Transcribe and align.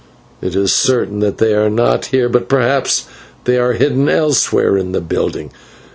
It 0.41 0.55
is 0.55 0.73
certain 0.73 1.19
that 1.19 1.37
they 1.37 1.53
are 1.53 1.69
not 1.69 2.05
here, 2.07 2.27
but 2.27 2.49
perhaps 2.49 3.05
they 3.43 3.59
are 3.59 3.73
hidden 3.73 4.09
elsewhere 4.09 4.75
in 4.75 4.93
the 4.93 4.99
building. 4.99 5.51